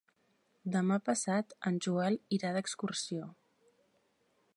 [0.75, 3.29] Demà passat en Joel irà d'excursió.